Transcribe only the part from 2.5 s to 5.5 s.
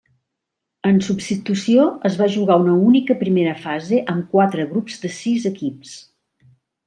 una única primera fase amb quatre grups de sis